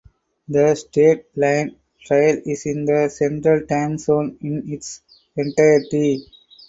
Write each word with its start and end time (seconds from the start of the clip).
The 0.47 0.73
State 0.73 1.25
Line 1.35 1.75
Trail 2.03 2.41
is 2.43 2.65
in 2.65 2.85
the 2.85 3.07
Central 3.09 3.67
Time 3.67 3.99
Zone 3.99 4.35
in 4.41 4.67
its 4.67 4.99
entirety. 5.37 6.25